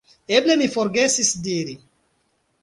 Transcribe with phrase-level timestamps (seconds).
[0.37, 1.77] Eble mi forgesis diri.